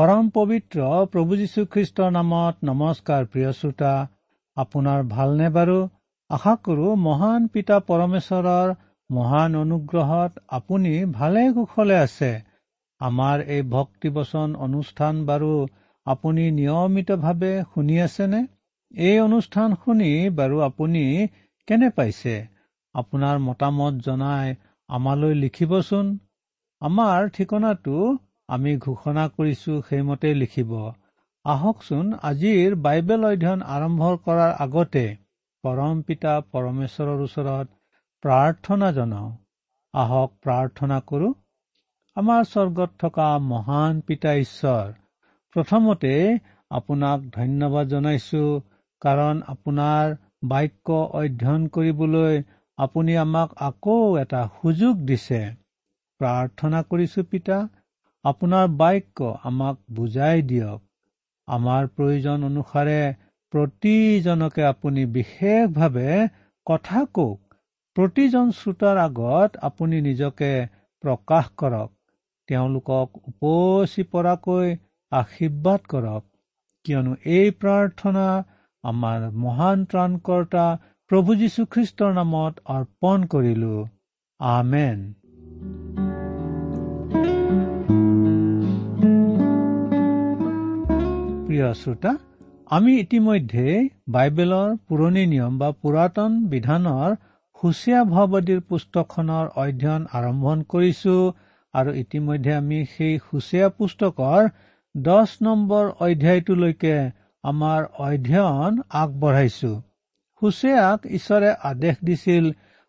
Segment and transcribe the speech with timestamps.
[0.00, 0.84] পৰম পবিত্ৰ
[1.14, 3.88] প্ৰভু যীশুখ্ৰীষ্টৰ নামত নমস্কাৰ প্ৰিয় শ্ৰোতা
[4.56, 5.74] আপোনাৰ ভালনে বাৰু?
[6.30, 8.70] আশা কৰো মহান পিতা পৰমেশ্বৰৰ
[9.10, 12.30] মহান অনুগ্ৰহত আপুনি ভালে কুশলে আছে।
[13.00, 15.50] আমাৰ এই ভক্তিবচন অনুষ্ঠান বাৰু
[16.06, 18.40] আপুনি নিয়মিতভাৱে শুনি আছেনে?
[18.94, 20.10] এই অনুষ্ঠান শুনি
[20.40, 21.04] বাৰু আপুনি
[21.68, 22.36] কেনে পাইছে?
[22.94, 24.56] আপোনাৰ মতামত জনাই
[24.88, 26.18] আমালৈ লিখিবচোন।
[26.82, 27.96] আমাৰ ঠিকনাটো
[28.50, 30.72] আমি ঘোষণা কৰিছো সেইমতে লিখিব।
[31.44, 35.04] আহকচোন আজিৰ বাইবেল অধ্যয়ন আৰম্ভ কৰাৰ আগতে
[35.64, 37.66] পৰম পিতা পৰমেশ্বৰৰ ওচৰত
[38.24, 39.30] প্ৰাৰ্থনা জনাওঁ।
[39.94, 41.28] আহক প্ৰাৰ্থনা কৰো
[42.16, 44.92] আমাৰ স্বৰ্গত থকা মহান পিতা ঈশ্বৰ
[45.56, 46.12] প্ৰথমতে
[46.70, 48.42] আপোনাক ধন্যবাদ জনাইছো
[49.02, 50.14] কাৰণ আপোনাৰ
[50.48, 52.42] বাক্য অধ্যয়ন কৰিবলৈ
[52.78, 55.40] আপুনি আমাক আকৌ এটা সুযোগ দিছে।
[56.20, 57.58] প্ৰাৰ্থনা কৰিছো পিতা
[58.24, 60.80] আপোনাৰ বাক্য আমাক বুজাই দিয়ক।
[61.48, 63.00] আমাৰ প্ৰয়োজন অনুসাৰে
[63.52, 66.18] প্ৰতিজনকে আপুনি বিশেষভাৱে
[66.66, 67.56] কথা কওক।
[67.96, 70.50] প্ৰতিজন শ্ৰোতাৰ আগত আপুনি নিজকে
[71.04, 71.90] প্ৰকাশ কৰক।
[72.48, 74.76] তেওঁলোকক উপচি পৰাকৈ
[75.12, 76.24] আশীৰ্বাদ কৰক।
[76.86, 78.26] কিয়নো এই প্ৰাৰ্থনা
[78.84, 80.66] আমাৰ মহান ত্ৰাণকৰ্তা
[81.10, 83.74] প্ৰভু যীশুখ্ৰীষ্টৰ নামত অৰ্পণ কৰিলো।
[84.40, 85.02] আমেন।
[91.60, 92.10] প্ৰিয় শ্ৰোতা
[92.76, 93.64] আমি ইতিমধ্যে
[94.08, 97.16] বাইবেলৰ পুৰণি নিয়ম বা পুৰাতন বিধানৰ
[97.58, 101.16] হুচীয়া ভাৱবাদীৰ পুস্তকখনৰ অধ্যয়ন আৰম্ভ কৰিছো
[101.74, 104.48] আৰু ইতিমধ্যে আমি সেই হুচীয়া পুস্তকৰ
[104.94, 106.96] দহ নম্বৰ অধ্যায়টোলৈকে
[107.44, 108.72] আমাৰ অধ্যয়ন
[109.02, 109.72] আগবঢ়াইছো।
[110.42, 112.44] হুচেয়াক ঈশ্বৰে আদেশ দিছিল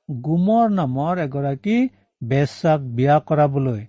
[0.09, 1.77] গুমৰ নামৰ এগৰাকী
[2.21, 3.81] বেচাক বিয়া কৰাবলৈ।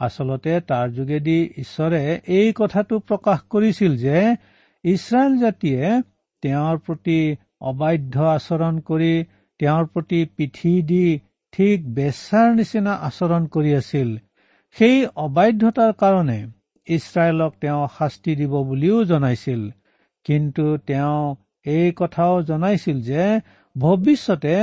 [0.00, 2.02] আচলতে তাৰ যোগেদি ঈশ্বৰে
[2.38, 4.18] এই কথাটো প্ৰকাশ কৰিছিল যে
[4.84, 5.82] ইছৰাইল জাতিয়ে
[6.42, 7.18] তেওঁৰ প্ৰতি
[7.70, 9.12] অবাধ্য আচৰণ কৰি
[9.60, 11.04] তেওঁৰ প্ৰতি পিঠি দি
[11.52, 14.08] ঠিক বেচাৰ নিচিনা আচৰণ কৰি আছিল।
[14.76, 16.38] সেই অবাধ্যতাৰ কাৰণে
[16.88, 19.62] ইছৰাইলক তেওঁ শাস্তি দিব বুলিও জনাইছিল।
[20.26, 21.20] কিন্তু তেওঁ
[21.66, 23.24] এই কথাও জনাইছিল যে
[23.76, 24.56] ভৱিষ্যতে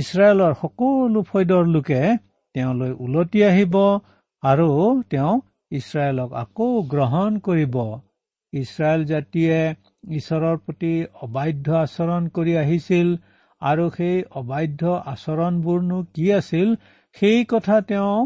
[0.00, 2.02] ইছৰাইলৰ সকলো ফৈদৰ লোকে
[2.54, 3.74] তেওঁলৈ ওলটি আহিব
[4.42, 4.68] আৰু
[5.10, 5.32] তেওঁ
[5.72, 7.74] ইছৰাইলক আকৌ গ্ৰহণ কৰিব।
[8.52, 9.58] ইছৰাইল জাতিয়ে
[10.18, 10.92] ঈশ্বৰৰ প্ৰতি
[11.22, 13.08] অবাধ্য আচৰণ কৰি আহিছিল
[13.62, 14.82] আৰু সেই অবাধ্য
[15.12, 16.68] আচৰণবোৰনো কি আছিল
[17.16, 18.16] সেই কথা তেওঁ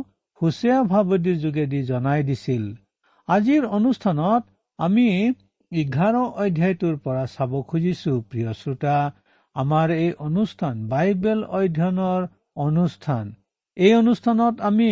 [0.40, 2.64] হুচীয়া ভাৱদীৰ যোগেদি জনাই দিছিল।
[3.28, 4.42] আজিৰ অনুষ্ঠানত
[4.78, 5.08] আমি
[5.72, 8.96] এঘাৰ অধ্যায়টোৰ পৰা চাব খুজিছো প্ৰিয় শ্ৰোতা।
[9.56, 12.20] আমাৰ এই অনুষ্ঠান বাইবেল অধ্যয়নৰ
[12.66, 13.24] অনুষ্ঠান।
[13.76, 14.90] এই অনুষ্ঠানত আমি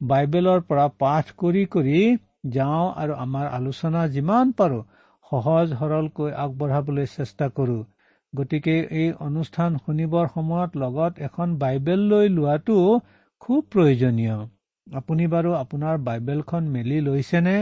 [0.00, 2.00] বাইবেলৰ পৰা পাঠ কৰি কৰি
[2.48, 4.80] যাওঁ আৰু আমাৰ আলোচনা যিমান পাৰো
[5.32, 7.78] সহজ সৰলকৈ আগবঢ়াবলৈ চেষ্টা কৰো।
[8.32, 12.76] গতিকে এই অনুষ্ঠান শুনিবৰ সময়ত লগত এখন বাইবেল লৈ লোৱাটো
[13.42, 14.36] খুব প্ৰয়োজনীয়।
[14.86, 17.56] আপুনি বাৰু আপোনাৰ বাইবেলখন মেলি লৈছেনে?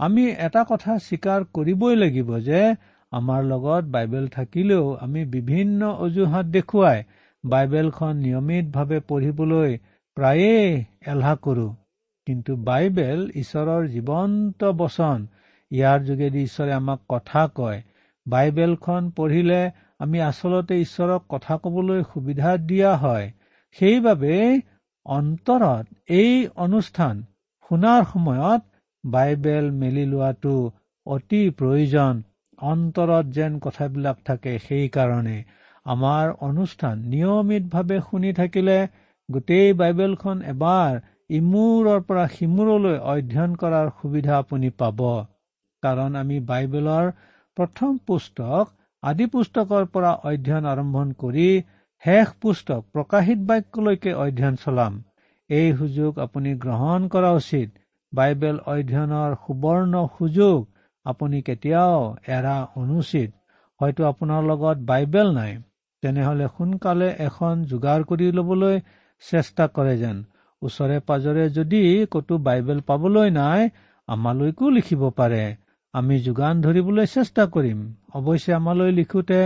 [0.00, 2.60] আমি এটা কথা স্বীকাৰ কৰিবই লাগিব যে
[3.12, 6.98] আমাৰ লগত বাইবেল থাকিলেও আমি বিভিন্ন অজুহাত দেখুৱাই
[7.44, 9.70] বাইবেলখন নিয়মিতভাৱে পঢ়িবলৈ
[10.16, 11.68] প্ৰায়ে এলাহ কৰো
[12.26, 15.26] কিন্তু বাইবেল ঈশ্বৰৰ জীৱন্ত বচন।
[15.70, 17.82] ইয়াৰ যোগেদি ঈশ্বৰে আমাক কথা কয়।
[18.26, 23.30] বাইবেলখন পঢ়িলে আমি আচলতে ঈশ্বৰক কথা কবলৈ সুবিধা দিয়া হয়।
[23.76, 24.60] সেইবাবে
[25.06, 27.22] অন্তৰত এই অনুষ্ঠান
[27.68, 28.62] শুনাৰ সময়ত
[29.04, 30.72] বাইবেল মেলি লোৱাটো
[31.06, 32.22] অতি প্ৰয়োজন।
[32.58, 35.44] অন্তৰত যেন কথাবিলাক থাকে সেইকাৰণে।
[35.84, 38.78] আমাৰ অনুষ্ঠান নিয়মিতভাৱে শুনি থাকিলে
[39.28, 40.98] গোটেই বাইবেলখন এবাৰ
[41.30, 45.00] ইমূৰৰ পৰা সিমূৰলৈ অধ্যয়ন কৰাৰ সুবিধা আপুনি পাব।
[45.82, 47.08] কাৰণ আমি বাইবেলৰ
[47.56, 48.70] প্ৰথম পুস্তক
[49.02, 51.48] আদি পুস্তকৰ পৰা অধ্যয়ন আৰম্ভ কৰি
[52.02, 54.92] শেষ পুস্তক প্ৰকাশিত বাক্যলৈকে অধ্যয়ন চলাম।
[55.50, 57.68] এই সুযোগ আপুনি গ্ৰহণ কৰা উচিত।
[58.12, 60.58] বাইবেল অধ্যয়নৰ সুবৰ্ণ সুযোগ
[61.06, 62.00] আপুনি কেতিয়াও
[62.36, 63.30] এৰা অনুচিত।
[63.80, 65.52] হয়তো আপোনাৰ লগত বাইবেল নাই।
[66.02, 68.76] তেনেহলে সোনকালে এখন যোগাৰ কৰি লবলৈ
[69.22, 70.16] চেষ্টা কৰে যেন।
[70.62, 71.82] ওচৰে পাজৰে যদি
[72.12, 73.60] ক'তো বাইবেল পাবলৈ নাই
[74.08, 75.44] আমালৈকো লিখিব পাৰে।
[75.94, 77.78] আমি যোগান ধৰিবলৈ চেষ্টা কৰিম।
[78.14, 79.40] অৱশ্যে আমালৈ লিখোতে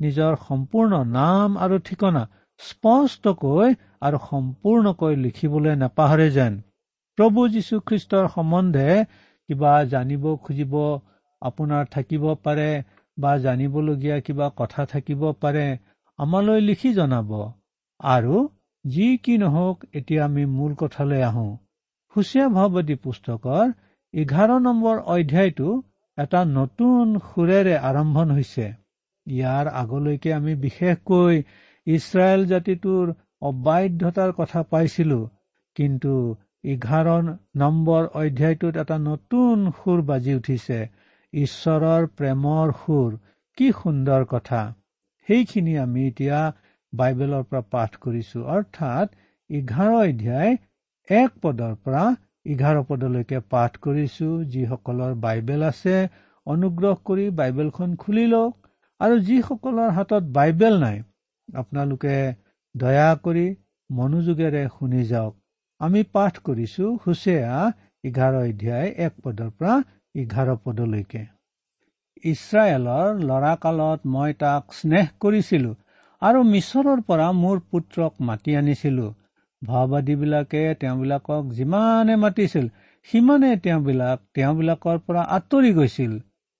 [0.00, 2.22] নিজৰ সম্পূৰ্ণ নাম আৰু ঠিকনা
[2.60, 3.68] স্পষ্টকৈ
[4.00, 6.52] আৰু সম্পূৰ্ণকৈ লিখিবলৈ নাপাহৰে যেন।
[7.18, 8.88] প্ৰভু যীশুখ্ৰীষ্টৰ সম্বন্ধে
[9.48, 10.74] কিবা জানিব খুজিব
[11.42, 12.70] আপোনাৰ থাকিব পাৰে
[13.18, 15.66] বা জানিবলগীয়া কিবা কথা থাকিব পাৰে
[16.18, 17.30] আমালৈ লিখি জনাব।
[18.00, 18.34] আৰু
[18.84, 21.48] যি কি নহওক এতিয়া আমি মূল কথালৈ আহো।
[22.16, 23.66] হুচীয়া ভাৱতী পুস্তকৰ
[24.14, 25.68] এঘাৰ নম্বৰ অধ্যায়টো
[26.18, 28.66] এটা নতুন সুৰেৰে আৰম্ভণ হৈছে।
[29.26, 31.34] ইয়াৰ আগলৈকে আমি বিশেষকৈ
[31.86, 33.06] ইছৰাইল জাতিটোৰ
[33.42, 35.20] অবাধ্যতাৰ কথা পাইছিলো
[35.76, 36.12] কিন্তু
[36.64, 37.08] এঘাৰ
[37.56, 40.78] নম্বৰ অধ্যায়টোত এটা নতুন সুৰ বাজি উঠিছে।
[41.32, 43.10] ঈশ্বৰৰ প্ৰেমৰ সুৰ
[43.58, 44.60] কি সুন্দৰ কথা।
[45.28, 46.40] সেইখিনি আমি এতিয়া
[47.00, 49.08] বাইবেলৰ পৰা পাঠ কৰিছো। অৰ্থাৎ
[49.50, 50.52] এঘাৰ অধ্যায়
[51.08, 52.04] এক পদৰ পৰা
[52.46, 55.96] এঘাৰ পদলৈকে পাঠ কৰিছো। যিসকলৰ বাইবেল আছে
[56.46, 58.54] অনুগ্ৰহ কৰি বাইবেলখন খুলি লওক।
[59.00, 60.98] আৰু যিসকলৰ হাতত বাইবেল নাই
[61.48, 62.16] আপোনালোকে
[62.74, 63.46] দয়া কৰি
[63.90, 65.34] মনোযোগেৰে শুনি যাওক।
[65.80, 67.52] আমি পাঠ কৰিছো হুচেয়া
[68.04, 69.74] এঘাৰ অধ্যায় এক পদৰ পৰা
[70.14, 71.22] এঘাৰ পদলৈকে।
[72.24, 75.72] ইছৰাইলৰ লৰা কালত মই তাক স্নেহ কৰিছিলো।
[76.24, 79.06] আৰু মিছৰৰ পৰা মোৰ পুত্ৰক মাতি আনিছিলো।
[79.62, 82.68] ভাওবাদীবিলাকে তেওঁবিলাকক যিমানে মাতিছিল
[83.08, 86.12] সিমানে তেওঁবিলাক তেওঁবিলাকৰ পৰা আঁতৰি গৈছিল।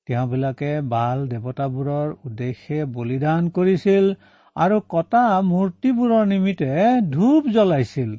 [0.08, 4.10] তেওঁবিলাকে বাল দেৱতাবোৰৰ উদ্দেশ্যে বলিদান কৰিছিল
[4.56, 6.70] আৰু কটা মূৰ্তিবোৰৰ নিমিত্তে
[7.12, 8.10] ধূপ জ্বলাইছিল।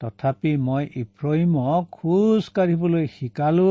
[0.00, 3.68] তথাপি মই ইফ্ৰহিমক খোজ কাঢ়িবলৈ শিকালো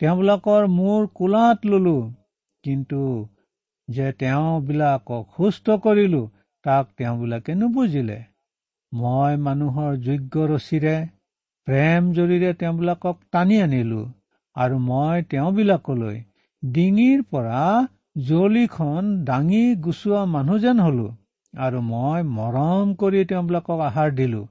[0.00, 1.96] তেওঁবিলাকৰ মূৰ কোলাত ললো।
[2.64, 3.00] কিন্তু
[3.88, 6.22] যে তেওঁবিলাকক সুস্থ কৰিলো
[6.64, 8.18] তাক তেওঁবিলাকে নুবুজিলে।
[8.92, 10.96] মই মানুহৰ যোগ্য ৰছীৰে
[11.66, 14.02] প্ৰেম জৰিৰে তেওঁবিলাকক টানি আনিলো
[14.56, 16.16] আৰু মই তেওঁবিলাকলৈ
[16.62, 17.60] ডিঙিৰ পৰা
[18.28, 21.06] জুৱলিখন দাঙি গুচোৱা মানুহ যেন হলো
[21.54, 24.42] আৰু মই মৰম কৰি তেওঁবিলাকক আহাৰ দিলো।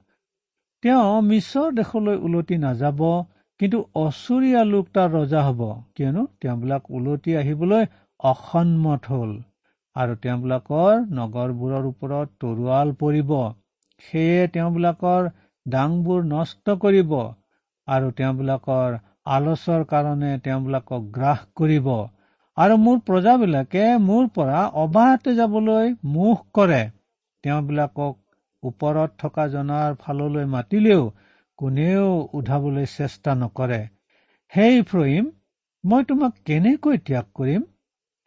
[0.83, 3.01] তেওঁ মিছৰ দেশলৈ উলটি নাযাব
[3.59, 5.61] কিন্তু অচুৰীয়া লোক তাৰ ৰজা হব
[5.95, 7.83] কিয়নো তেওঁবিলাক উলটি আহিবলৈ
[8.19, 9.31] অসন্মত হল।
[9.95, 13.31] আৰু তেওঁবিলাকৰ নগৰবোৰৰ ওপৰত তৰোৱাল পৰিব।
[14.03, 15.29] সেয়ে তেওঁবিলাকৰ
[15.65, 17.15] দাংবোৰ নষ্ট কৰিব
[17.87, 18.97] আৰু তেওঁবিলাকৰ
[19.29, 21.89] আলচৰ কাৰণে তেওঁবিলাকক গ্ৰাস কৰিব।
[22.57, 26.79] আৰু মোৰ প্ৰজাবিলাকে মোৰ পৰা অবাহতে যাবলৈ মুখ কৰে।
[27.43, 28.15] তেওঁবিলাকক
[28.63, 31.03] ওপৰত থকা জনাৰ ফাললৈ মাতিলেও
[31.59, 33.79] কোনেও উধাবলৈ চেষ্টা নকৰে।
[34.51, 35.29] সেই ফ্ৰহিম
[35.83, 37.61] মই তোমাক কেনেকৈ ত্যাগ কৰিম?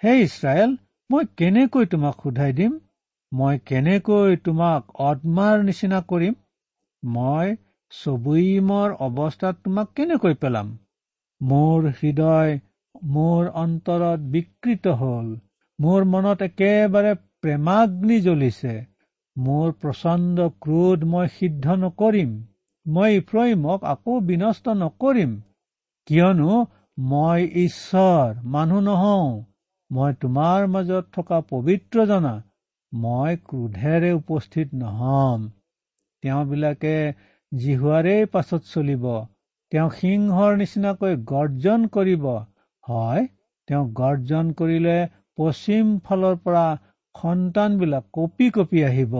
[0.02, 0.73] হে ইছৰাইল
[1.12, 2.81] মই কেনেকৈ তোমাক সোধাই দিম?
[3.33, 6.35] মই কেনেকৈ তোমাক অদমাৰ নিচিনা কৰিম?
[7.04, 7.57] মই
[7.90, 10.78] চবুইমৰ অৱস্থাত তোমাক কেনেকৈ পেলাম?
[11.42, 12.59] মোৰ হৃদয়
[13.04, 15.37] মোৰ অন্তৰত বিকৃত হল।
[15.81, 18.75] মোৰ মনত একেবাৰে প্ৰেমাগ্নি জ্বলিছে।
[19.38, 22.42] মোৰ প্ৰচণ্ড ক্ৰোধ মই সিদ্ধ নকৰিম।
[22.87, 25.40] মই ইফ্ৰহিমক আকৌ বিনষ্ট নকৰিম।
[26.07, 26.66] কিয়নো
[26.99, 29.51] মই ঈশ্বৰ মানুহ নহওঁ।
[29.92, 32.30] মই তোমাৰ মাজত থকা পবিত্ৰ জনা
[32.92, 35.42] মই ক্ৰোধেৰে উপস্থিত নহম।
[36.22, 36.92] তেওঁবিলাকে
[37.52, 39.04] জিহুৱাৰেই পাছত চলিব।
[39.72, 42.25] তেওঁ সিংহৰ নিচিনাকৈ গৰ্জন কৰিব।
[42.84, 43.26] হয়
[43.68, 44.94] তেওঁ গৰ্জন কৰিলে
[45.38, 46.62] পশ্চিম ফালৰ পৰা
[47.14, 49.16] সন্তানবিলাক কঁপি কঁপি আহিব।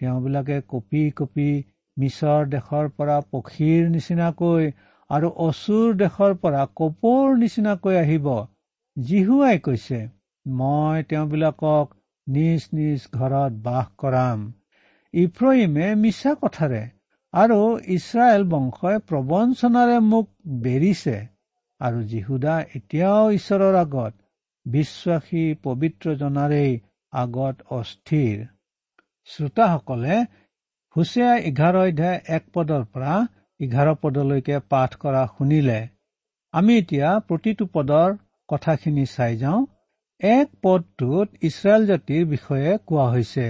[0.00, 1.48] তেওঁবিলাকে কঁপি কঁপি
[1.96, 4.70] মিছৰ দেশৰ পৰা পক্ষীৰ নিচিনাকৈ
[5.10, 8.30] আৰু অচুৰ দেশৰ পৰা কপৌৰ নিচিনাকৈ আহিব।
[8.98, 10.00] জিহুৱাই কৈছে
[10.46, 11.86] মই তেওঁবিলাকক
[12.26, 14.38] নিজ নিজ ঘৰত বাস কৰাম।
[15.14, 16.82] ইফ্ৰহিমে মিছা কথাৰে
[17.34, 17.60] আৰু
[17.96, 20.26] ইছৰাইল বংশই প্ৰবঞ্চনাৰে মোক
[20.64, 21.16] বেৰিছে
[21.80, 24.14] আৰু যীহুদা এতিয়াও ঈশ্বৰৰ আগত
[24.66, 26.72] বিশ্বাসী পবিত্ৰজনাৰেই
[27.12, 28.36] আগত অস্থিৰ।
[29.28, 30.16] শ্ৰোতাসকলে
[30.96, 33.14] হুচেয়া এঘাৰ অধ্যায় এক পদৰ পৰা
[33.60, 35.80] এঘাৰ পদলৈকে পাঠ কৰা শুনিলে।
[36.54, 38.08] আমি এতিয়া প্ৰতিটো পদৰ
[38.48, 39.60] কথাখিনি চাই যাওঁ।
[40.20, 43.46] এক পদটোত ইছৰাইল জাতিৰ বিষয়ে কোৱা হৈছে।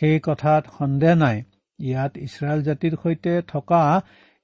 [0.00, 1.42] সেই কথাত সন্দেহ নাই।
[1.78, 3.82] ইয়াত ইছৰাইল জাতিৰ সৈতে থকা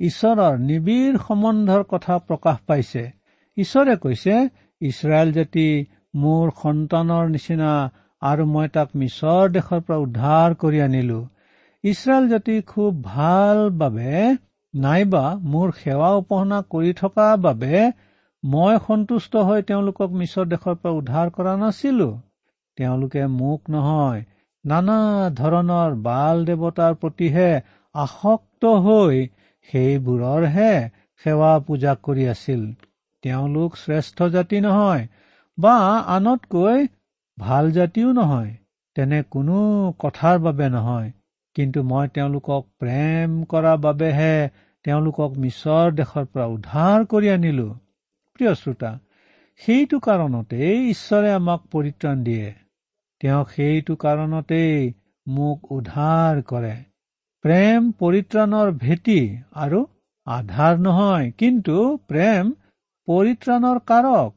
[0.00, 3.04] ঈশ্বৰৰ নিবিড় সম্বন্ধৰ কথা প্ৰকাশ পাইছে।
[3.56, 4.34] ঈশ্বৰে কৈছে
[4.80, 5.68] ইছৰাইল জাতি
[6.14, 7.72] মোৰ সন্তানৰ নিচিনা
[8.22, 11.20] আৰু মই তাক মিছৰ দেশৰ পৰা উদ্ধাৰ কৰি আনিলো।
[11.84, 14.14] ইছৰাইল জাতি খুব ভাল বাবে
[14.74, 17.90] নাইবা মোৰ সেৱা উপাসনা কৰি থকা বাবে
[18.44, 22.08] মই সন্তুষ্ট হৈ তেওঁলোকক মিছৰ দেশৰ পৰা উদ্ধাৰ কৰা নাছিলো।
[22.78, 24.20] তেওঁলোকে মোক নহয়
[24.64, 24.98] নানা
[25.30, 27.48] ধৰণৰ বাল দেৱতাৰ প্ৰতিহে
[27.94, 29.16] আসক্ত হৈ
[29.68, 30.72] সেইবোৰৰহে
[31.24, 32.62] সেৱা পূজা কৰি আছিল।
[33.24, 35.04] তেওঁলোক শ্ৰেষ্ঠ জাতি নহয়
[35.58, 35.74] বা
[36.16, 36.86] আনতকৈ
[37.38, 38.52] ভাল জাতিও নহয়
[38.96, 39.58] তেনে কোনো
[39.98, 41.10] কথাৰ বাবে নহয়।
[41.56, 44.34] কিন্তু মই তেওঁলোকক প্ৰেম কৰাৰ বাবেহে
[44.84, 47.68] তেওঁলোকক মিছৰ দেশৰ পৰা উদ্ধাৰ কৰি আনিলো।
[48.38, 48.90] প্ৰিয় শ্ৰোতা
[49.60, 52.48] সেইটো কাৰণতেই ঈশ্বৰে আমাক পৰিত্ৰাণ দিয়ে।
[53.20, 54.92] তেওঁ সেইটো কাৰণতেই
[55.26, 56.74] মোক উদ্ধাৰ কৰে।
[57.44, 59.18] প্ৰেম পৰিত্ৰাণৰ ভেটি
[59.64, 59.80] আৰু
[60.26, 61.76] আধাৰ নহয় কিন্তু
[62.08, 62.52] প্ৰেম
[63.08, 64.30] পৰিত্ৰাণৰ কাৰক।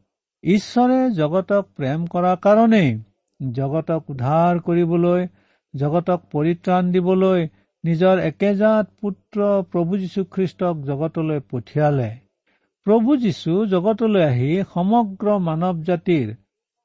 [0.43, 2.91] ঈশ্বৰে জগতক প্ৰেম কৰাৰ কাৰণেই
[3.39, 5.27] জগতক উদ্ধাৰ কৰিবলৈ
[5.73, 7.47] জগতক পৰিত্ৰাণ দিবলৈ
[7.83, 12.09] নিজৰ একেজাত পুত্ৰ প্ৰভু যীশুখ্ৰীষ্টক জগতলৈ পঠিয়ালে।
[12.85, 16.29] প্ৰভু যীশু জগতলৈ আহি সমগ্ৰ মানৱ জাতিৰ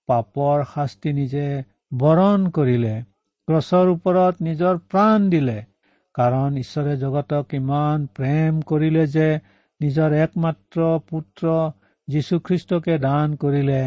[0.09, 1.47] পাপৰ শাস্তি নিজে
[1.95, 2.95] বৰণ কৰিলে।
[3.49, 5.57] ক্ৰছৰ ওপৰত নিজৰ প্ৰাণ দিলে।
[6.15, 9.29] কাৰণ ঈশ্বৰে জগতক ইমান প্ৰেম কৰিলে যে
[9.81, 11.57] নিজৰ একমাত্ৰ পুত্ৰ
[12.09, 13.81] যীশুখ্ৰীষ্টকে দান কৰিলে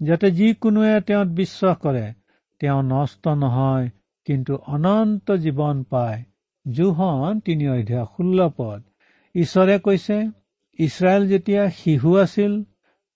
[0.00, 2.12] যাতে যিকোনোৱে তেওঁত বিশ্বাস কৰে।
[2.60, 3.88] তেওঁ নষ্ট নহয়
[4.26, 6.22] কিন্তু অনন্ত জীৱন পায়।
[6.70, 8.82] জোহন তিনি অধ্যায় ষোল্ল পদ।
[9.34, 10.41] ঈশ্বৰে কৈছে
[10.78, 12.52] ইছৰাইল যেতিয়া শিশু আছিল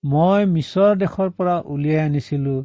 [0.05, 2.57] মই মিছৰ দেশৰ পৰা উলিয়াই আনিছিলো।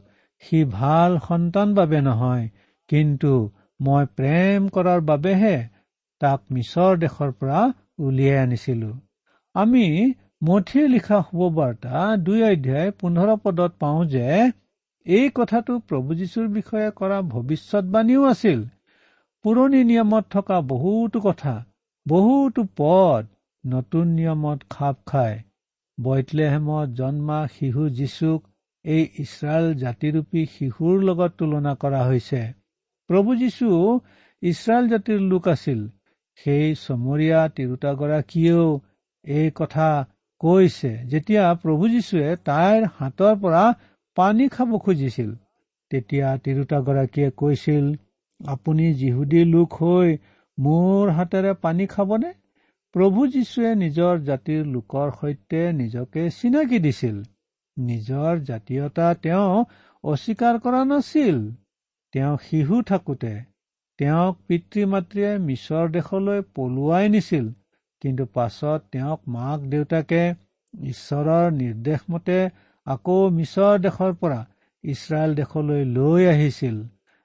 [0.44, 2.46] সি ভাল সন্তান বাবে নহয়
[2.90, 3.32] কিন্তু
[3.80, 5.58] মই প্ৰেম কৰাৰ বাবেহে
[6.22, 7.62] তাক মিছৰ দেশৰ পৰা
[8.00, 8.90] উলিয়াই আনিছিলো।
[9.56, 9.86] আমি
[10.44, 11.96] মঠিয়ে লিখা শুভবাৰ্তা
[12.26, 14.28] দুই অধ্যায় পোন্ধৰ পদত পাওঁ যে
[15.06, 18.60] এই কথাটো প্ৰভু যীশুৰ বিষয়ে কৰা ভৱিষ্যতবাণীও আছিল।
[19.46, 21.54] পুৰণি নিয়মত থকা বহুতো কথা
[22.06, 23.24] বহুতো পদ
[23.66, 25.40] নতুন নিয়মত খাপ খায়।
[26.04, 28.44] বৈতলেহেমত জন্মা শিশু যীশুক
[28.86, 32.42] এই ইছৰাইল জাতিৰূপী শিশুৰ লগত তুলনা কৰা হৈছে।
[33.08, 34.00] প্ৰভু যীশু
[34.42, 35.90] ইছৰাইল জাতিৰ লোক আছিল।
[36.36, 38.80] সেই চমৰীয়া তিৰোতাগৰাকীয়েও
[39.24, 40.08] এই কথা
[40.40, 43.64] কৈছে। যেতিয়া প্ৰভু যীশুৱে তাইৰ হাতৰ পৰা
[44.16, 45.36] পানী খাব খুজিছিল
[45.90, 47.86] তেতিয়া তিৰোতাগৰাকীয়ে কৈছিল
[48.48, 50.18] আপুনি যিহুদী লোক হৈ
[50.60, 52.41] মোৰ হাতেৰে পানী খাবনে?
[52.96, 57.18] প্ৰভু যীশুৱে নিজৰ জাতিৰ লোকৰ সৈতে নিজকে চিনাকি দিছিল।
[57.78, 59.60] নিজৰ জাতীয়তা তেওঁ
[60.04, 61.38] অস্বীকাৰ কৰা নাছিল।
[62.14, 63.32] তেওঁ শিশু থাকোতে
[64.00, 67.46] তেওঁক পিতৃ মাতৃয়ে মিছৰ দেশলৈ পলুৱাই নিছিল।
[68.02, 70.24] কিন্তু পাছত তেওঁক মাক দেউতাকে
[70.74, 72.38] ঈশ্বৰৰ নিৰ্দেশ মতে
[72.88, 74.42] আকৌ মিছৰ দেশৰ পৰা
[74.84, 76.78] ইছৰাইল দেশলৈ লৈ আহিছিল।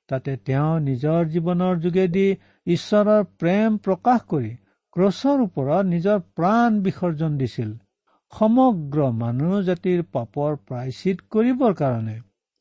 [0.08, 2.26] তাতে তেওঁ নিজৰ জীৱনৰ যোগেদি
[2.66, 4.52] ঈশ্বৰৰ প্ৰেম প্ৰকাশ কৰি
[4.96, 7.72] ক্ৰছৰ ওপৰত নিজৰ প্ৰাণ বিসৰ্জন দিছিল।
[8.32, 12.14] সমগ্ৰ মানুহ জাতিৰ পাপৰ প্ৰায়চিত কৰিবৰ কাৰণে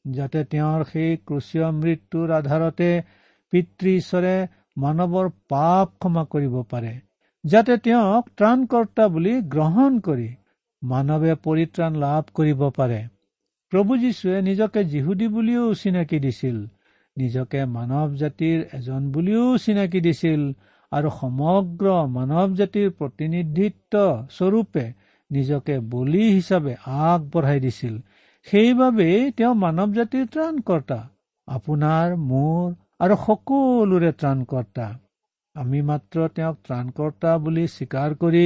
[0.06, 2.90] যাতে তেওঁৰ সেই ক্ৰচীয় মৃত্যুৰ আধাৰতে
[3.54, 4.36] পিতৃ ঈশ্বৰে
[4.78, 6.94] মানৱৰ পাপ ক্ষমা কৰিব পাৰে
[7.44, 10.30] যাতে তেওঁক ত্ৰাণকৰ্তা বুলি গ্ৰহণ কৰি
[10.84, 13.02] মানৱে পৰিত্ৰাণ লাভ কৰিব পাৰে।
[13.72, 16.58] প্ৰভু যীশুৱে নিজকে যিহুদী বুলিও চিনাকি দিছিল
[17.18, 20.42] নিজকে মানৱ জাতিৰ এজন বুলিও চিনাকি দিছিল।
[20.92, 24.86] আৰু সমগ্ৰ মানৱ জাতিৰ প্ৰতিনিধিত্ব স্বৰূপে
[25.32, 26.74] নিজকে বলি হিচাপে
[27.06, 27.96] আগবঢ়াই দিছিল।
[28.48, 31.00] সেইবাবেই তেওঁ মানৱ জাতিৰ ত্ৰাণকৰ্তা
[31.48, 32.64] আপোনাৰ মোৰ
[33.00, 34.86] আৰু সকলোৰে ত্ৰাণকৰ্তা।
[35.56, 38.46] আমি মাত্ৰ তেওঁক ত্ৰাণকৰ্তা বুলি স্বীকাৰ কৰি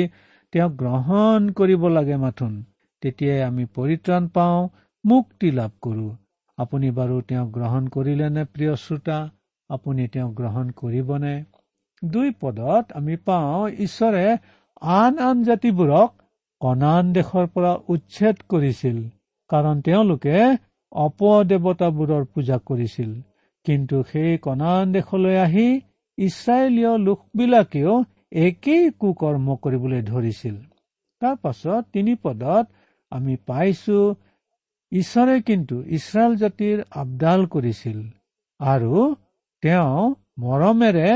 [0.54, 2.54] তেওঁক গ্ৰহণ কৰিব লাগে মাথোন।
[3.04, 4.70] তেতিয়াই আমি পৰিত্ৰাণ পাওঁ
[5.04, 6.08] মুক্তি লাভ কৰো।
[6.58, 9.20] আপুনি বাৰু তেওঁক গ্ৰহণ কৰিলেনে প্ৰিয় শ্ৰোতা?
[9.70, 11.34] আপুনি তেওঁক গ্ৰহণ কৰিবনে?
[12.04, 14.26] দুই পদত আমি পাওঁ ঈশ্বৰে
[14.82, 16.10] আন আন জাতিবোৰক
[16.62, 18.98] কণান দেশৰ পৰা উচ্ছেদ কৰিছিল
[19.50, 20.36] কাৰণ তেওঁলোকে
[20.92, 23.12] অপদেৱতাবোৰৰ পূজা কৰিছিল।
[23.66, 25.68] কিন্তু সেই কণান দেশলৈ আহি
[26.18, 27.94] ইছৰাইলীয় লোকবিলাকেও
[28.32, 30.56] একেই কুকৰ্ম কৰিবলৈ ধৰিছিল।
[31.22, 32.66] তাৰ পাছত তিনি পদত
[33.12, 34.00] আমি পাইছো
[34.92, 38.00] ঈশ্বৰে কিন্তু ইছৰাইল জাতিৰ আবদাল কৰিছিল
[38.60, 38.94] আৰু
[39.64, 41.10] তেওঁ মৰমেৰে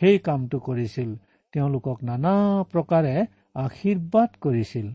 [0.00, 1.16] সেই কামটো কৰিছিল।
[1.52, 2.32] তেওঁলোকক নানা
[2.72, 4.92] প্ৰকাৰে আশীৰ্বাদ কৰিছিল।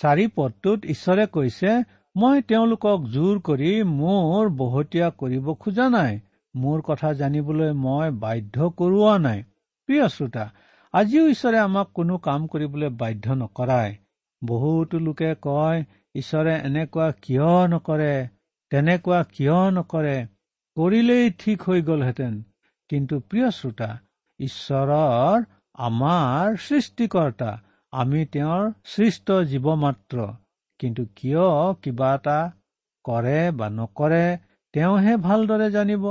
[0.00, 1.74] চাৰি পদটোত ঈশ্বৰে কৈছে
[2.16, 6.20] মই তেওঁলোকক জোৰ কৰি মোৰ বহতীয়া কৰিব খোজা নাই।
[6.56, 9.42] মোৰ কথা জানিবলৈ মই বাধ্য কৰোৱা নাই।
[9.86, 10.50] প্ৰিয় শ্ৰোতা
[10.92, 13.96] আজিও ঈশ্বৰে আমাক কোনো কাম কৰিবলৈ বাধ্য নকৰায়
[14.44, 18.28] বহুতো লোকে কয় ঈশ্বৰে এনেকুৱা কিয় নকৰে?
[18.70, 20.26] তেনেকুৱা কিয় নকৰে?
[20.76, 22.42] কৰিলেই ঠিক হৈ গলহেঁতেন।
[22.88, 23.98] কিন্তু প্ৰিয় শ্ৰোতা
[24.40, 25.44] ঈশ্বৰৰ
[25.78, 27.50] আমাৰ সৃষ্টিকৰ্তা।
[27.92, 30.26] আমি তেওঁৰ সৃষ্ট জীৱ মাত্ৰ
[30.80, 31.46] কিন্তু কিয়
[31.82, 32.38] কিবা এটা
[33.04, 34.24] কৰে বা নকৰে
[34.74, 36.04] তেওঁহে ভালদৰে জানিব।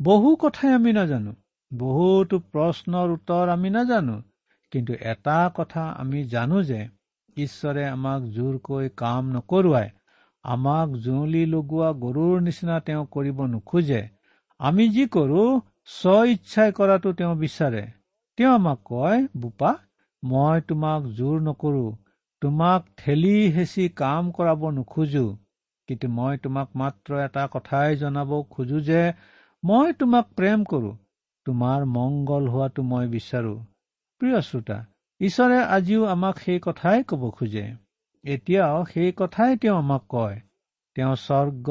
[0.00, 1.32] বহু কথাই আমি নাজানো।
[1.72, 4.16] বহুতো প্ৰশ্নৰ উত্তৰ আমি নাজানো।
[4.72, 6.80] কিন্তু এটা কথা আমি জানো যে
[7.36, 9.88] ঈশ্বৰে আমাক জোৰকৈ কাম নকৰোৱাই
[10.44, 14.02] আমাক জুঁৱলি লগোৱা গৰুৰ নিচিনা তেওঁ কৰিব নোখোজে।
[14.60, 15.42] আমি যি কৰো
[15.90, 17.82] স্ব ইচ্ছাই কৰাটো তেওঁ বিচাৰে।
[18.38, 19.70] তেওঁ আমাক কয় বোপা
[20.24, 21.84] মই তোমাক জোৰ নকৰো।
[22.42, 25.38] তোমাক ঠেলি হেঁচি কাম কৰাব নোখোজো।
[25.88, 29.12] কিন্তু মই তোমাক মাত্ৰ এটা কথাই জনাব খোজো যে
[29.64, 30.92] মই তোমাক প্ৰেম কৰো।
[31.46, 33.54] তোমাৰ মংগল হোৱাটো মই বিচাৰো।
[34.20, 34.78] প্ৰিয় শ্ৰোতা
[35.20, 37.66] ঈশ্বৰে আজিও আমাক সেই কথাই কব খোজে।
[38.24, 40.40] এতিয়াও সেই কথাই তেওঁ আমাক কয়।
[40.94, 41.68] তেওঁ স্বৰ্গ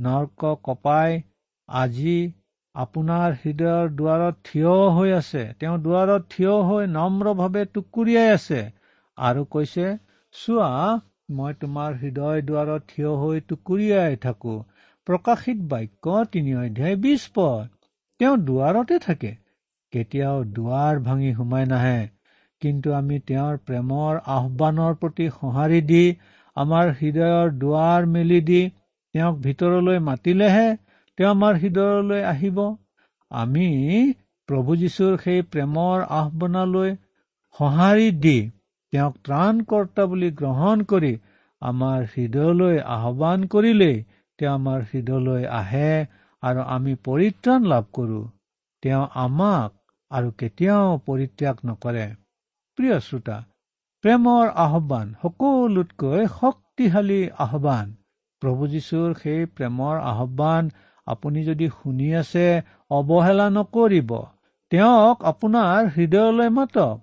[0.00, 1.22] নৰ্ক কপাই
[1.68, 2.32] আজি
[2.74, 8.60] আপোনাৰ হৃদয়ৰ দুৱাৰত থিয় হৈ আছে। তেওঁ দুৱাৰত থিয় হৈ নম্ৰভাৱে টুকুৰিয়াই আছে
[9.18, 9.86] আৰু কৈছে
[10.34, 10.68] চোৱা
[11.38, 14.54] মই তোমাৰ হৃদয় দুৱাৰত থিয় হৈ টুকুৰিয়াই থাকো।
[15.06, 17.68] প্ৰকাশিত বাক্য তিনি অধ্যায় বিশ পদ।
[18.20, 19.32] তেওঁ দুৱাৰতে থাকে।
[19.92, 22.00] কেতিয়াও দুৱাৰ ভাঙি সোমাই নাহে।
[22.62, 26.02] কিন্তু আমি তেওঁৰ প্ৰেমৰ আহ্বানৰ প্ৰতি সঁহাৰি দি
[26.56, 28.62] আমাৰ হৃদয়ৰ দুৱাৰ মেলি দি
[29.14, 30.66] তেওঁক ভিতৰলৈ মাতিলেহে
[31.20, 32.58] তেওঁ আমাৰ হৃদয়লৈ আহিব?
[33.30, 33.66] আমি
[34.48, 36.94] প্ৰভু যীশুৰ সেই প্ৰেমৰ আহ্বানলৈ
[37.56, 38.38] সঁহাৰি দি
[38.92, 41.12] তেওঁক ত্ৰাণকৰ্তা বুলি গ্ৰহণ কৰি
[41.62, 44.00] আমাৰ হৃদয়লৈ আহ্বান কৰিলেই
[44.38, 45.92] তেওঁ আমাৰ হৃদয়লৈ আহে
[46.42, 48.24] আৰু আমি পৰিত্ৰাণ লাভ কৰো।
[48.82, 49.70] তেওঁ আমাক
[50.10, 52.06] আৰু কেতিয়াও পৰিত্যাগ নকৰে।
[52.78, 53.38] প্ৰিয় শ্ৰোতা
[54.04, 57.96] প্ৰেমৰ আহ্বান সকলোতকৈ শক্তিশালী আহ্বান।
[58.42, 64.10] প্ৰভু যীশুৰ সেই প্ৰেমৰ আহ্বান আপুনি যদি শুনি আছে অৱহেলা নকৰিব।
[64.70, 67.00] তেওঁক আপোনাৰ হৃদয়লৈ মাতক।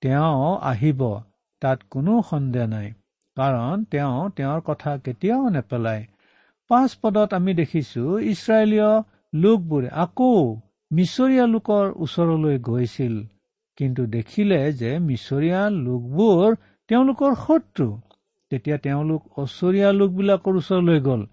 [0.00, 1.20] তেওঁ আহিব
[1.60, 2.92] তাত কোনো সন্দেহ নাই।
[3.36, 6.06] কাৰণ তেওঁ তেওঁৰ কথা কেতিয়াও নেপেলায়।
[6.68, 9.02] পাঁচ পদত আমি দেখিছো ইছৰাইলীয়
[9.34, 10.56] লোকবোৰে আকৌ
[10.92, 13.24] মিছৰীয়া লোকৰ ওচৰলৈ গৈছিল।
[13.76, 16.56] কিন্তু দেখিলে যে মিছৰীয়া লোকবোৰ
[16.88, 18.00] তেওঁলোকৰ শত্ৰু।
[18.50, 21.26] তেতিয়া তেওঁলোক অচৰীয়া লোকবিলাকৰ ওচৰলৈ গ'ল।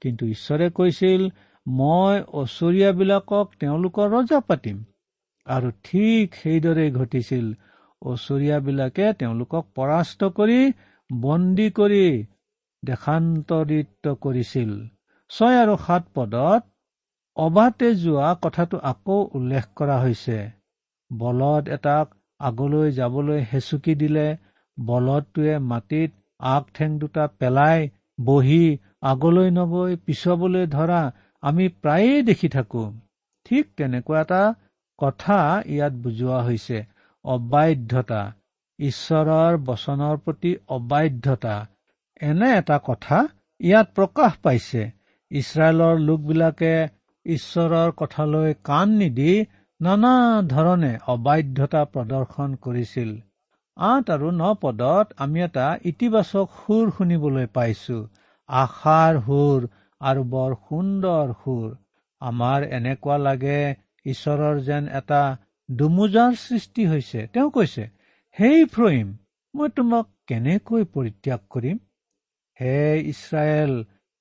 [0.00, 1.28] কিন্তু ঈশ্বৰে কৈছিল
[1.70, 4.78] মই অচৰীয়াবিলাকক তেওঁলোকৰ ৰজা পাতিম।
[5.46, 7.46] আৰু ঠিক সেইদৰে ঘটিছিল।
[8.02, 10.60] অচৰীয়াবিলাকে তেওঁলোকক পৰাস্ত কৰি
[11.10, 12.04] বন্দী কৰি
[12.82, 14.70] দেশান্তৰিত কৰিছিল।
[15.30, 16.62] ছয় আৰু সাত পদত
[17.36, 20.38] অবাতে যোৱা কথাটো আকৌ উল্লেখ কৰা হৈছে।
[21.10, 22.06] বলদ এটাক
[22.40, 24.26] আগলৈ যাবলৈ হেঁচুকি দিলে।
[24.78, 26.10] বলদটোৱে মাটিত
[26.50, 27.80] আগ ঠেং দুটা পেলাই
[28.24, 28.62] বহি
[29.02, 31.00] আগলৈ নগৈ পিছবলৈ ধৰা
[31.42, 32.82] আমি প্ৰায়ে দেখি থাকো।
[33.46, 34.42] ঠিক তেনেকুৱা এটা
[34.98, 36.78] কথা ইয়াত বুজোৱা হৈছে।
[37.24, 38.22] অবাধ্যতা।
[38.78, 41.56] ঈশ্বৰৰ বচনৰ প্ৰতি অবাধ্যতা।
[42.20, 43.18] এনে এটা কথা
[43.60, 44.82] ইয়াত প্ৰকাশ পাইছে।
[45.30, 46.74] ইছৰাইলৰ লোকবিলাকে
[47.26, 49.32] ঈশ্বৰৰ কথালৈ কাণ নিদি
[49.80, 50.14] নানা
[50.48, 53.10] ধৰণে অবাধ্যতা প্ৰদৰ্শন কৰিছিল।
[53.76, 57.98] আঠ আৰু ন পদত আমি এটা ইতিবাচক সুৰ শুনিবলৈ পাইছো।
[58.48, 59.60] আশাৰ সুৰ।
[60.00, 61.68] আৰু বৰ সুন্দৰ সুৰ।
[62.20, 63.58] আমাৰ এনেকুৱা লাগে
[64.06, 65.20] ঈশ্বৰৰ যেন এটা
[65.68, 67.84] দুমোজাৰ সৃষ্টি হৈছে। তেওঁ কৈছে
[68.36, 69.08] হেই ফ্ৰহিম
[69.54, 71.78] মই তোমাক কেনেকৈ পৰিত্যাগ কৰিম?
[72.60, 72.76] হে
[73.12, 73.72] ইছৰাইল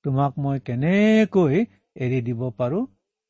[0.05, 1.55] তোমাক মই কেনেকৈ
[1.95, 2.79] এৰি দিব পাৰো?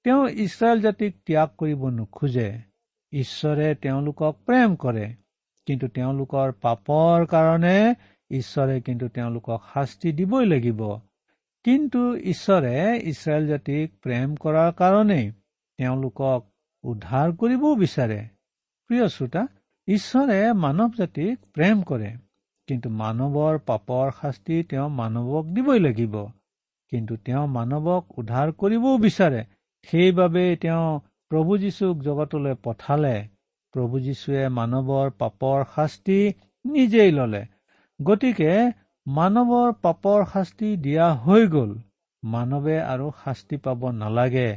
[0.05, 2.49] তেওঁ ইছৰাইল জাতিক ত্যাগ কৰিব নোখোজে।
[3.13, 5.05] ঈশ্বৰে তেওঁলোকক প্ৰেম কৰে
[5.67, 7.77] কিন্তু তেওঁলোকৰ পাপৰ কাৰণে
[8.31, 10.81] ঈশ্বৰে কিন্তু তেওঁলোকক শাস্তি দিবই লাগিব।
[11.63, 15.31] কিন্তু ঈশ্বৰে ইছৰাইল জাতিক প্ৰেম কৰাৰ কাৰণেই
[15.77, 16.45] তেওঁলোকক
[16.83, 18.19] উদ্ধাৰ কৰিবও বিচাৰে।
[18.87, 19.47] প্ৰিয় শ্ৰোতা
[19.87, 22.11] ঈশ্বৰে মানৱ জাতিক প্ৰেম কৰে
[22.67, 26.25] কিন্তু মানৱৰ পাপৰ শাস্তি তেওঁ মানৱক দিবই লাগিব।
[26.91, 29.43] কিন্তু তেওঁ মানৱক উদ্ধাৰ কৰিবও বিচাৰে।
[29.83, 33.27] সেইবাবেই তেওঁ প্ৰভু যীশুক জগতলৈ পঠালে।
[33.71, 36.33] প্ৰভু যীশুৱে মানৱৰ পাপৰ শাস্তি
[36.65, 37.45] নিজেই ললে।
[38.03, 38.71] গতিকে
[39.09, 41.69] মানৱৰ পাপৰ শাস্তি দিয়া হৈ গল।
[42.23, 44.49] মানৱে আৰু শাস্তি পাব নালাগে।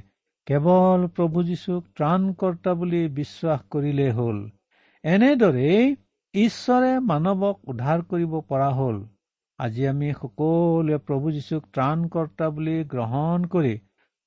[0.46, 4.42] কেৱল প্ৰভু যীশুক ত্ৰাণকৰ্তা বুলি বিশ্বাস কৰিলেই হ'ল।
[5.04, 5.96] এনেদৰেই
[6.34, 9.00] ঈশ্বৰে মানৱক উদ্ধাৰ কৰিব পৰা হ'ল।
[9.58, 13.74] আজি আমি সকলোৱে প্ৰভু যীশুক ত্ৰাণকৰ্তা বুলি গ্ৰহণ কৰি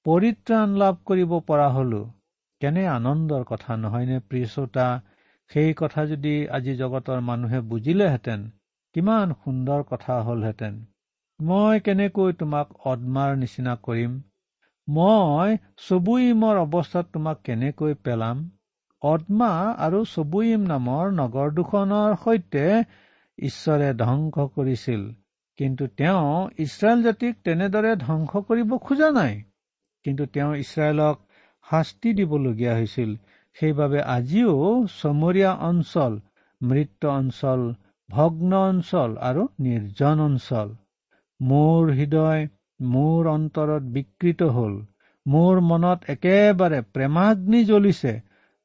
[0.05, 2.03] পৰিত্ৰাণ লাভ কৰিব পৰা হলো।
[2.61, 5.01] কেনে আনন্দৰ কথা নহয়নে প্ৰিয় শ্ৰোতা?
[5.47, 8.51] সেই কথা যদি আজি জগতৰ মানুহে বুজিলেহেঁতেন
[8.95, 10.75] কিমান সুন্দৰ কথা হলহেঁতেন।
[11.41, 14.13] মই কেনেকৈ তোমাক অদমাৰ নিচিনা কৰিম?
[14.87, 18.51] মই চবুইমৰ অৱস্থাত তোমাক কেনেকৈ পেলাম?
[19.01, 19.49] অদমা
[19.87, 22.65] আৰু চবুইম নামৰ নগৰ দুখনৰ সৈতে
[23.39, 25.03] ঈশ্বৰে ধ্বংস কৰিছিল
[25.57, 29.43] কিন্তু তেওঁ ইছৰাইল জাতিক তেনেদৰে ধ্বংস কৰিব খোজা নাই।
[30.03, 31.17] কিন্তু তেওঁ ইছৰাইলক
[31.69, 33.15] শাস্তি দিবলগীয়া হৈছিল।
[33.59, 36.19] সেইবাবে আজিও চমৰীয়া অঞ্চল
[36.61, 37.73] মৃত অঞ্চল
[38.09, 40.67] ভগ্ন অঞ্চল আৰু নিৰ্জন অঞ্চল
[41.39, 42.43] মোৰ হৃদয়
[42.79, 44.73] মোৰ অন্তৰত বিকৃত হল।
[45.25, 48.13] মোৰ মনত একেবাৰে প্ৰেমাগ্নি জ্বলিছে।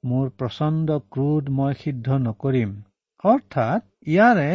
[0.04, 2.70] মোৰ প্ৰচণ্ড ক্ৰোধ মই সিদ্ধ নকৰিম।
[3.24, 4.50] অৰ্থাৎ ইয়াৰে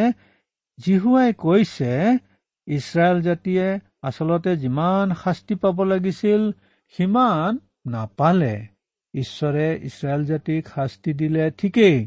[0.77, 1.91] জীহুৱাই কৈছে
[2.67, 3.67] ইছৰাইল জাতিয়ে
[4.01, 6.41] আচলতে যিমান শাস্তি পাব লাগিছিল
[6.93, 8.55] সিমান নাপালে।
[9.13, 11.97] ঈশ্বৰে ইছৰাইল জাতিক শাস্তি দিলে ঠিকেই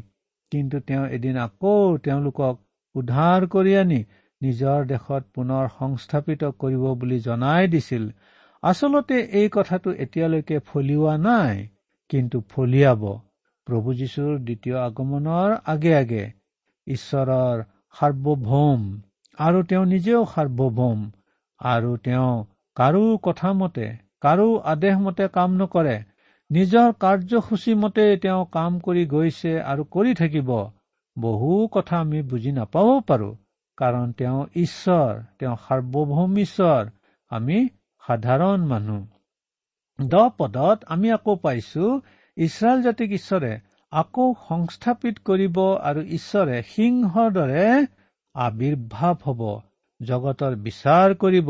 [0.51, 2.55] কিন্তু তেওঁ এদিন আকৌ তেওঁলোকক
[2.95, 3.99] উদ্ধাৰ কৰি আনি
[4.41, 8.03] নিজৰ দেশত পুনৰ সংস্থাপিত কৰিব বুলি জনাই দিছিল।
[8.63, 11.55] আচলতে এই কথাটো এতিয়ালৈকে ফলিওৱা নাই
[12.09, 13.03] কিন্তু ফলিয়াব।
[13.67, 16.23] প্ৰভু যীশুৰ দ্বিতীয় আগমনৰ আগে আগে
[16.87, 17.57] ঈশ্বৰৰ
[17.95, 18.81] সাৰ্বভৌম
[19.37, 20.99] আৰু তেওঁ নিজেও সাৰ্বভৌম
[21.59, 22.31] আৰু তেওঁ
[22.77, 23.87] কাৰো কথা মতে
[24.21, 25.97] কাৰো আদেশ মতে কাম নকৰে।
[26.49, 30.49] নিজৰ কাৰ্যসূচী মতে তেওঁ কাম কৰি গৈছে আৰু কৰি থাকিব।
[31.21, 33.29] বহু কথা আমি বুজি নাপাব পাৰো।
[33.77, 36.83] কাৰণ তেওঁ ঈশ্বৰ তেওঁ সাৰ্বভৌম ঈশ্বৰ
[37.31, 37.57] আমি
[38.07, 39.01] সাধাৰণ মানুহ।
[40.07, 41.85] দ পদত আমি আকৌ পাইছো
[42.37, 43.51] ইছৰাইল জাতিক ঈশ্বৰে
[43.93, 45.57] আকৌ সংস্থাপিত কৰিব
[45.89, 47.65] আৰু ঈশ্বৰে সিংহৰ দৰে
[48.35, 49.41] আৱিৰ্ভাৱ হ'ব।
[50.01, 51.49] জগতৰ বিচাৰ কৰিব।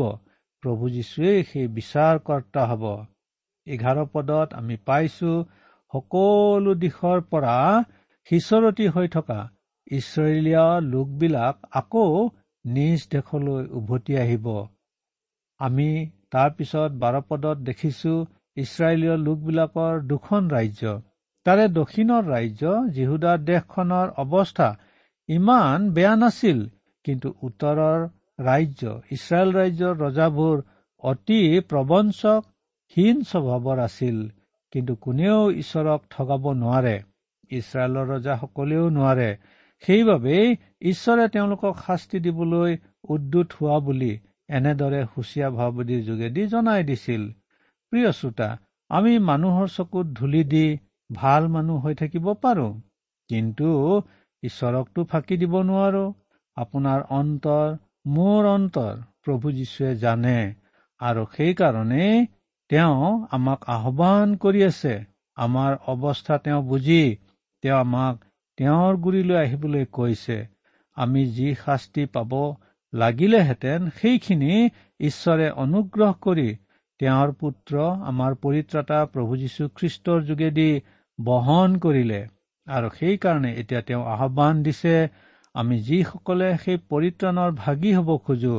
[0.62, 2.84] প্ৰভু যীশুৱেই সেই বিচাৰকৰ্তা হ'ব।
[3.66, 5.32] এঘাৰ পদত আমি পাইছো
[5.92, 7.56] সকলো দিশৰ পৰা
[8.28, 9.38] সিঁচৰতি হৈ থকা
[9.90, 12.06] ইছৰাইলীয়া লোকবিলাক আকৌ
[12.64, 14.46] নিজ দেশলৈ উভতি আহিব।
[15.60, 15.88] আমি
[16.32, 18.12] তাৰ পিছত বাৰ পদত দেখিছো
[18.56, 20.94] ইছৰাইলীয় লোকবিলাকৰ দুখন ৰাজ্য।
[21.46, 24.68] তাৰে দক্ষিণৰ ৰাজ্য জিহুদাৰ দেশখনৰ অৱস্থা
[25.28, 26.58] ইমান বেয়া নাছিল
[27.04, 28.00] কিন্তু উত্তৰৰ
[28.42, 28.82] ৰাজ্য
[29.16, 30.56] ইছৰাইল ৰাজ্যৰ ৰজাবোৰ
[31.02, 32.40] অতি প্ৰবঞ্চক
[32.96, 34.18] হীন স্বভাৱৰ আছিল
[34.72, 36.96] কিন্তু কোনেও ঈশ্বৰক ঠগাব নোৱাৰে
[37.50, 39.30] ইছৰাইলৰ ৰজাসকলেও নোৱাৰে।
[39.82, 40.46] সেইবাবেই
[40.90, 42.72] ঈশ্বৰে তেওঁলোকক শাস্তি দিবলৈ
[43.08, 44.12] উদ্যুত হোৱা বুলি
[44.48, 47.22] এনেদৰে সুচীয়া ভাৱবাদীৰ যোগেদি জনাই দিছিল।
[47.92, 48.48] প্ৰিয় শ্ৰোতা
[48.90, 50.64] আমি মানুহৰ চকুত ধূলি দি
[51.10, 52.68] ভাল মানুহ হৈ থাকিব পাৰো
[53.30, 53.68] কিন্তু
[54.42, 56.04] ঈশ্বৰকতো ফাঁকি দিব নোৱাৰো।
[56.56, 57.68] আপোনাৰ অন্তৰ
[58.14, 60.38] মোৰ অন্তৰ প্ৰভু যীশুৱে জানে
[61.00, 62.16] আৰু সেইকাৰণেই
[62.70, 62.98] তেওঁ
[63.36, 64.94] আমাক আহ্বান কৰি আছে।
[65.36, 67.02] আমাৰ অৱস্থা তেওঁ বুজি
[67.64, 68.16] তেওঁ আমাক
[68.60, 70.34] তেওঁৰ গুৰিলৈ আহিবলৈ কৈছে
[70.96, 72.32] আমি যি শাস্তি পাব
[72.92, 74.56] লাগিলেহেঁতেন সেইখিনি
[75.00, 76.48] ঈশ্বৰে অনুগ্ৰহ কৰি
[77.00, 80.66] তেওঁৰ পুত্ৰ আমাৰ পৰিত্ৰাতা প্ৰভু যীশুখ্ৰীষ্টৰ যোগেদি
[81.18, 82.20] বহন কৰিলে।
[82.66, 84.94] আৰু সেইকাৰণে এতিয়া তেওঁ আহ্বান দিছে
[85.54, 88.56] আমি যিসকলে সেই পৰিত্ৰাণৰ ভাগি হ'ব খোজো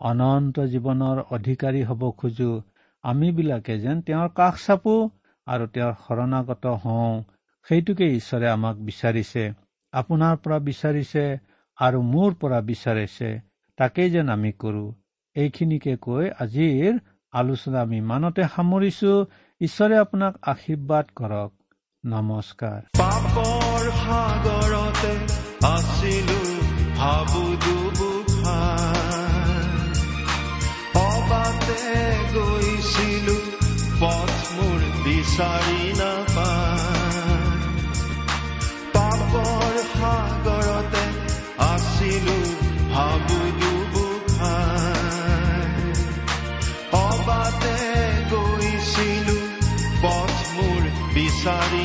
[0.00, 2.52] অনন্ত জীৱনৰ অধিকাৰী হ'ব খোজো
[3.04, 4.96] আমিবিলাকে যেন তেওঁৰ কাষ চাপো
[5.46, 7.14] আৰু তেওঁৰ শৰণাগত হওঁ।
[7.68, 9.42] সেইটোকে ঈশ্বৰে আমাক বিচাৰিছে
[9.92, 11.24] আপোনাৰ পৰা বিচাৰিছে
[11.78, 13.28] আৰু মোৰ পৰা বিচাৰিছে
[13.78, 14.86] তাকেই যেন আমি কৰো।
[15.36, 16.92] এইখিনিকে কৈ আজিৰ
[17.32, 19.12] আলোচনা আমি ইমানতে সামৰিছো।
[19.60, 21.50] ঈশ্বৰে আপোনাক আশীৰ্বাদ কৰক।
[22.04, 25.12] নমস্কাৰ। পাপৰ সাগৰতে
[25.66, 26.40] আছিলো
[26.96, 28.90] ভাবু দুবুখাৰ
[31.02, 31.82] অবাতে
[32.34, 33.38] গৈছিলো
[34.00, 36.99] পথ মোৰ বিচাৰি নাপায়।
[39.32, 41.02] পাপৰ সাগৰতে
[41.64, 42.36] আছিলো
[42.92, 43.38] ভাবু
[47.00, 47.76] অবাতে
[48.32, 49.36] গৈছিলো
[50.02, 50.82] পথ মোৰ
[51.14, 51.84] বিচাৰি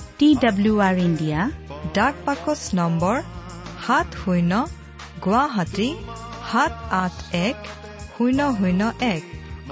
[0.21, 1.39] টি ডাব্লিউ আৰ ইণ্ডিয়া
[1.97, 3.15] ডাক পাকচ নম্বৰ
[3.85, 4.51] সাত শূন্য
[5.25, 5.89] গুৱাহাটী
[6.49, 7.15] সাত আঠ
[7.47, 7.57] এক
[8.15, 8.81] শূন্য শূন্য
[9.15, 9.23] এক।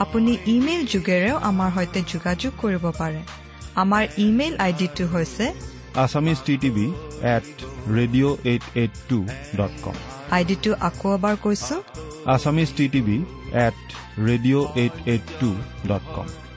[0.04, 3.22] আপুনি ইমেইল যোগেৰেও আমাৰ সৈতে যোগাযোগ কৰিব পাৰে।
[3.84, 5.46] আমাৰ ইমেইল আইডিটো হৈছে
[6.04, 6.88] Assamese T TV
[7.36, 7.50] at
[7.98, 9.20] radio' eight eight two
[9.60, 9.96] dot com.
[10.38, 11.76] আইডিটো আকৌ এবাৰ কৈছো।
[12.34, 13.18] Assamese T TV
[13.66, 13.80] at
[14.28, 15.50] radio' eight eight two
[15.90, 16.28] dot com.